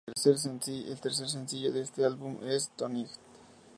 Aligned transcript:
El 0.07 0.15
tercer 0.99 1.27
sencillo 1.29 1.71
de 1.71 1.81
este 1.83 2.03
álbum 2.03 2.39
es 2.41 2.71
"Tonight". 2.75 3.11